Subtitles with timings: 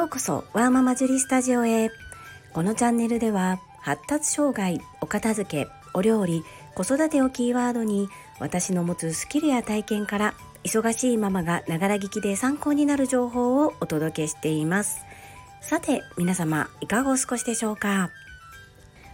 [0.00, 1.90] ようこそワーママジュリスタジオへ。
[2.54, 6.42] このチャンネルでは発達障害お片付けお料理
[6.74, 8.08] 子育てをキーワードに
[8.38, 10.34] 私の持つスキルや体験から
[10.64, 15.04] 忙しいママがながら聞きで参考になる情報をお届けしています。
[15.60, 18.08] さて皆様いかがお過ごしでしょうか？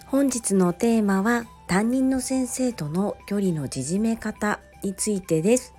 [0.07, 5.75] 本日のテーマは担任の先生との距離の縮め方についてです。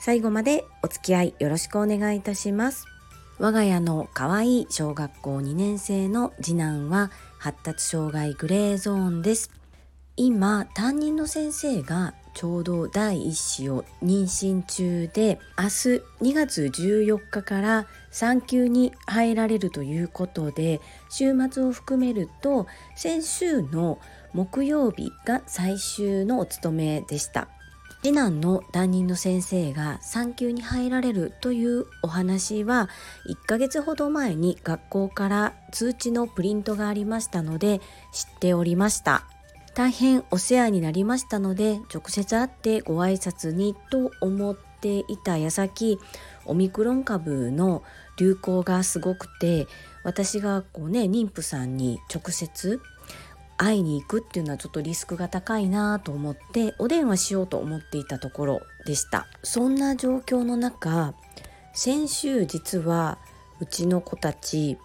[0.00, 2.86] 最後までお付き合いよろしくお願いいたします。
[3.42, 9.50] 我が家の可愛い小学校2年生の次男は発達障害グレーゾーンです。
[10.16, 15.70] 今担任の先生がちょうど第一子を妊娠中で明日
[16.30, 20.80] 2月14日から産休に入られるということで
[21.10, 23.98] 週末を含めると先週の
[24.32, 27.48] 木曜日が最終のお勤めでした。
[28.02, 32.88] 次男の担任の先生が産休に入られるというお話は
[33.28, 37.80] 1ヶ月ほど前に学校から通知のプリントがありましたので
[38.12, 39.24] 知っておりました。
[39.74, 45.98] 大変お世話になりましたので直接会ってご挨拶にと思っていた矢先
[46.44, 47.82] オミクロン株の
[48.18, 49.66] 流行がすごくて
[50.04, 52.82] 私がこうね妊婦さんに直接
[53.56, 59.26] 会いに行くっていうのはちょっとリスクが高いなと思ってお電話しようと思っていたところでした。
[59.42, 61.14] そんな状況の中
[61.72, 63.18] 先週実は
[63.60, 64.78] うちの子たち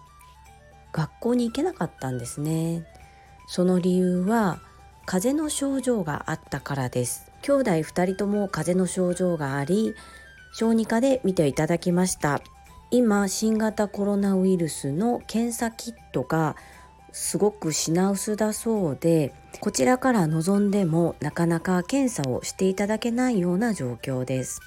[0.92, 2.86] 学校に行けなかったんですね。
[3.46, 4.60] その理由は
[5.06, 7.30] 風邪の症状があったからです。
[7.42, 9.94] 兄弟2人とも風邪の症状があり
[10.52, 12.40] 小児科で見ていただきました。
[12.90, 16.56] 今新型コロナウイルスの検査キットが
[17.12, 24.60] すごく品薄だそうでこちらから望んでもなかなか検査をしていただけないような状況です。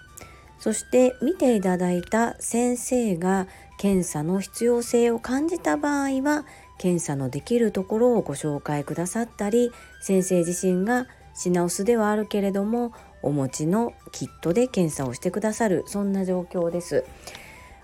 [0.59, 3.47] そして見ていただいた先生が
[3.79, 6.45] 検査の必要性を感じた場合は
[6.77, 12.93] 検査のできるところをご紹介くださったり先生自身が品薄ではあるけれども
[13.23, 17.05] お持ちのキットで検査をしてくださるそんな状況です。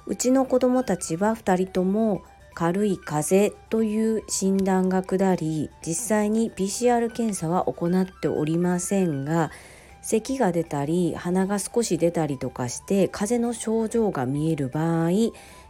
[0.06, 2.24] うちの子供たちは2人とも
[2.58, 9.52] 軽い風邪という診断が下り実際に PCR 検査は行っておりませんが
[10.02, 15.12] 咳が出たり鼻が少し出たりとかして風邪の症状が見える場合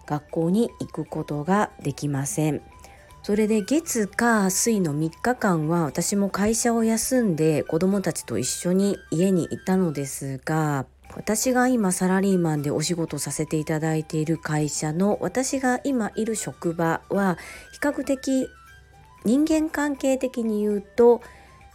[0.06, 2.62] 学校に行くことができません。
[3.22, 17.38] それで月火水の3日間は私も会社を休んで子供たちと一緒に家にいたのですが私が今サラリーマンでお仕事させていただいている会社の私が今いる職場は
[17.74, 18.50] 比較的
[19.26, 21.22] 人間関係的に言うと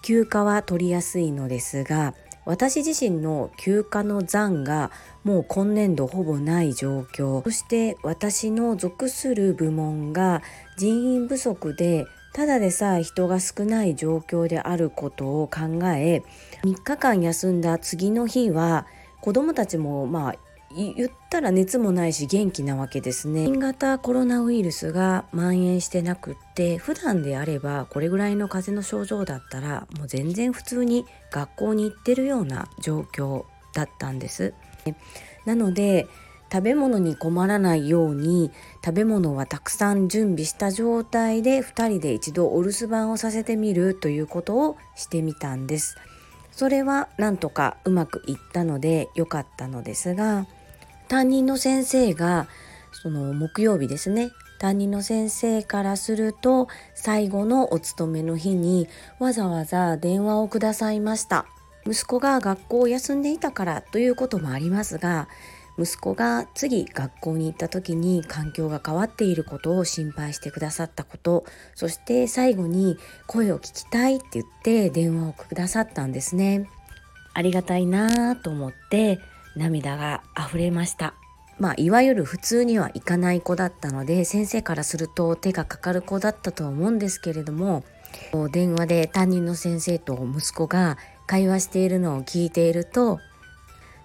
[0.03, 4.91] 休暇は取りやすいのですが私自身の休暇の残が
[5.23, 7.43] もう今年度ほぼない状況。
[7.45, 10.43] そして私の属する部門が
[10.77, 16.23] 人員不足でただでさえ人が少ない状況であることを考え
[16.65, 18.87] 3日間休んだ次の日は
[19.23, 20.35] 子どもたちもまあ
[20.75, 23.45] 言ったら熱もないし元気なわけですね。
[23.45, 33.45] 新型コロナウイルスが蔓延してなくって普段であればこれぐらいの風邪の症状だったらもう全然普通に学校に行ってるような状況
[33.75, 34.55] だったんです。
[35.45, 36.07] なので
[36.51, 38.51] 食べ物に困らないように
[38.85, 45.97] 食べ物はたくさん準備した状態で2人で一度お留守番をさせてみるということをしてみたんです。
[46.53, 50.47] それはなんとかうまくいったので良かったのですが
[51.09, 52.47] 担任の先生が
[52.93, 54.31] その木曜日ですね。
[54.59, 58.87] 担任の先生からすると最後のお勤めの日に
[59.19, 61.47] わざわざ電話をくださいました。
[61.85, 65.27] 息子が学校を休んでいたからということもありますが
[65.79, 71.45] 息子が次学校に行った時に環境が変わっていることを心配してくださったこと
[71.75, 76.69] そして最後に声を聞きたいって言って電話をくださったんですね。
[77.35, 79.19] ありがたいなと思って
[79.57, 81.15] 涙が溢れました。
[81.59, 87.85] まあいわゆる普通にはいかない子だったので先生からすると手がかかる子だったとは思うんですけれども
[88.53, 93.21] 電話で担任の先生と息子が会話しているのを聞いていると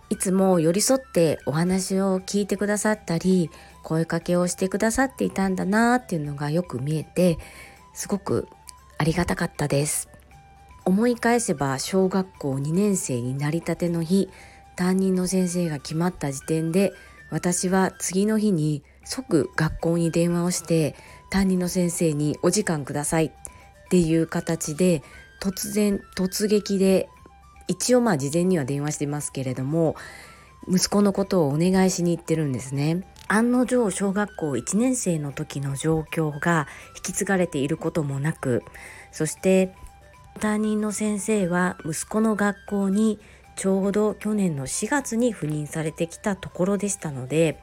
[0.10, 3.50] いつも寄り添ってお話を聞いてくださったり
[3.84, 7.38] 声かけをしてくださっていたんだなっていうのがよく見えて
[7.94, 8.48] すごく
[8.98, 10.10] ありがたかったです。
[10.86, 14.30] 思い返せば小学校2年生になりたての日
[14.78, 16.94] 担任の先生が決まった時点で
[17.30, 20.96] 私は次の日に即学校に電話をして
[21.30, 23.32] 担任の先生にお時間くださいっ
[23.90, 25.04] ていう形で
[25.42, 27.10] 突然突撃で
[27.68, 29.96] 一応まあ事前には電話してますけれども
[30.68, 33.08] 息子のことをお願いしに行ってるんですね。
[33.30, 38.64] 案の定小学校1年生の時の状況が引き継がれていることもなく
[39.12, 39.74] そして
[40.40, 43.20] 担任の先生は息子の学校に
[43.58, 47.60] ちょうど去年の4月に赴任されてきたところでしたので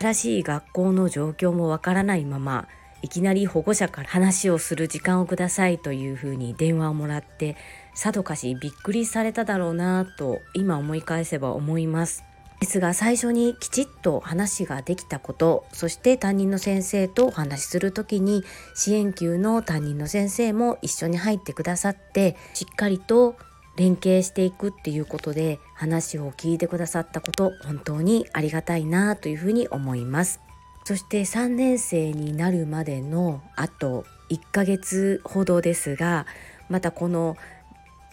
[0.00, 2.68] 新しい学校の状況もわからないまま
[3.02, 7.56] いきなり保護者から話をする時間をくださいというふうに電話をもらって
[7.96, 12.24] さぞかしびっくりされただろうなと今思い返せば思います。
[12.60, 18.44] ですが最初にきちっと話ができたことそして担任の先生とお話しする時に
[18.74, 23.36] 支援級の担任の先生も一緒に入ってくださってしっかりと
[23.76, 30.40] 連携していくっていうことで話を聞いてくださったこと本当にありがたいなというふうに思います
[30.84, 36.26] そして3年生になるまでのあと1ヶ月ほどですが
[36.68, 37.36] またこの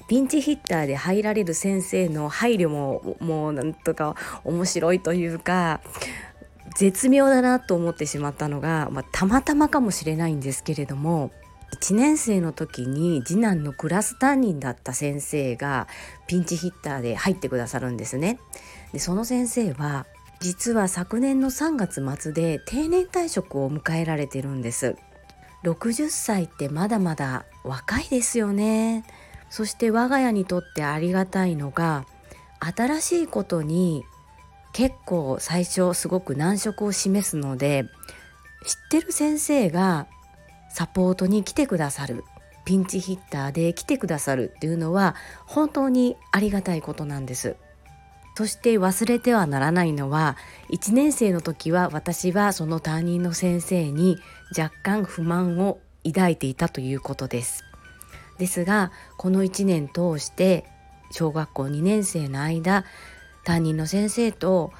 [0.08, 5.82] ピンチヒッターで入られる先生の配慮ももうなんとか面白いというか
[6.76, 11.32] 絶妙だなと思ってしまったのが、まあ、たまたまかもしれないんですけれども
[11.74, 15.88] 1年生の時に次男のクラス担任だった先生が
[16.28, 18.40] ピンチヒッターで入ってくださるんですね。
[18.92, 20.06] でその先生は
[20.40, 24.96] 実は昨年の3月末で定年退職を迎えられてるんです。
[25.64, 29.04] 60歳ってまだまだ若いですよね。
[29.54, 32.08] そして我が家にとってありがたいのが
[32.76, 34.04] 新しいことに
[34.72, 37.86] 結構最初すごく難色を示すので
[38.66, 40.08] 知ってる先生が
[40.72, 42.24] サポートに来てくださる
[42.66, 45.14] ピンチヒッターで来てくださるっていうのは
[45.46, 47.56] 本当にありがたいことなんです。
[48.36, 50.36] そして忘れてはならないのは
[50.72, 54.18] 1年生の時は私はその担任の先生に
[54.58, 57.64] 若干不満を抱いていたということです。
[58.38, 60.66] ですがこの1年通して
[61.12, 62.86] 小学校2年生の間
[63.44, 64.72] 担任の先生と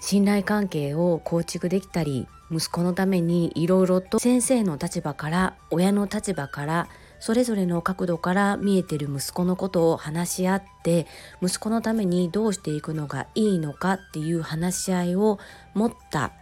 [0.00, 6.88] 信頼関係を構築できたり息子のためにいろいろと先生の立場から親の立場から
[7.18, 11.06] それぞれの角度から見えてる息子のことを話し合って
[11.40, 15.38] 息子のためにどうしていくのがいいのかっていう話し合いを
[15.72, 16.32] 持った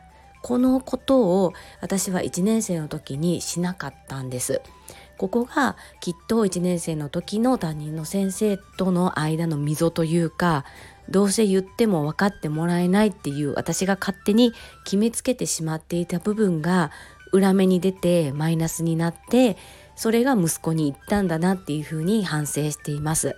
[0.43, 4.61] このことを私は1年生の時にしなかったんです。
[5.23, 10.65] ここがきっと1年生の時の担任の先生との間の溝というか
[11.09, 14.53] どうせ言っても分かってもらえないっていう私が勝手に
[14.83, 16.91] 決めつけてしまっていた部分が
[17.31, 19.57] 裏目に出てマイナスになって
[19.95, 23.37] それが息子に言ったんだなっていうふうに反省しています。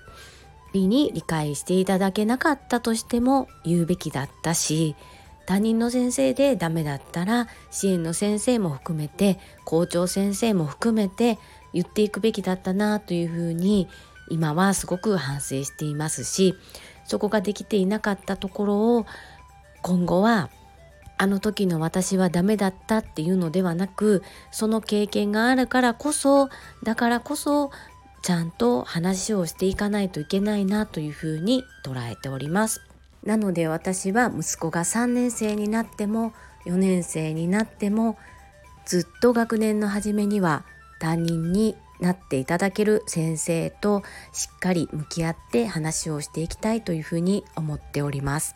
[0.72, 4.96] 理に理解していただけなかったとしても言うべきだったし
[5.46, 11.38] 他人の先生でダメだったら支援の先生も含めて校長先生も含めて
[11.75, 13.88] 言っていくべきだったなというふうに
[14.31, 16.55] 今はすごく反省していますし
[17.05, 19.06] そこができていなかったところを
[19.82, 20.49] 今後は
[21.17, 26.49] あの時の私はダメだったっていうのではなくその経験があるからこそ
[26.82, 27.71] だからこそ
[28.23, 32.81] ちゃんと話をしていかないといけないなというふうに捉えております。
[33.23, 36.32] なので私は息子が3年生になっても
[36.67, 38.19] 4年生になっても
[38.87, 40.65] ずっと学年の初めには
[41.04, 44.02] 担任になっていただける先生と
[44.32, 48.54] しっかり向き合って話をしていきたいというふうに思っております。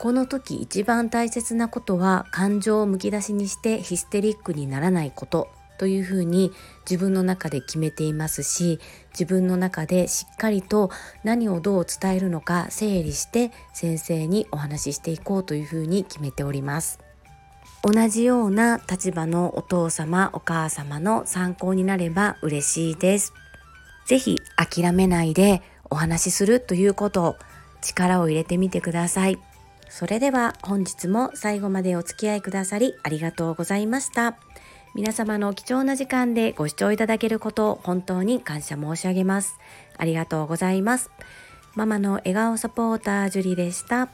[0.00, 5.48] この時一番大切なことは感情をむき出しにしてヒステリックにならないこと
[5.78, 6.50] というふうに
[6.88, 8.80] 自分の中で決めていますし
[9.12, 10.90] 自分の中でしっかりと
[11.22, 17.03] 何をどう伝えるのか整理して先生にお話ししていこうというふうに決めております。
[17.86, 23.34] 同じような立場のお父様お母様の参考になれば嬉しいです。
[24.06, 25.60] ぜひ諦めないで
[25.90, 27.36] お話しするということを
[27.82, 29.38] 力を入れてみてください。
[29.90, 34.38] それでは本日も最後までお付き合いくださりありがとうございました。
[34.94, 39.58] 皆様の貴重な時間でご視聴いただけることを本当に感謝申し上げます。
[39.98, 41.10] ありがとうございます。
[41.74, 44.08] ママの笑顔サポータージュリでした。